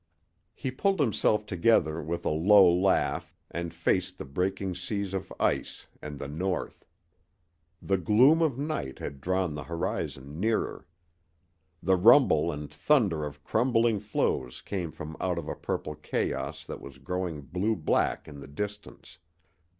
[0.55, 5.85] He pulled himself together with a low laugh and faced the breaking seas of ice
[6.01, 6.83] and the north.
[7.83, 10.87] The gloom of night had drawn the horizon nearer.
[11.83, 16.81] The rumble and thunder of crumbling floes came from out of a purple chaos that
[16.81, 19.19] was growing blue black in the distance.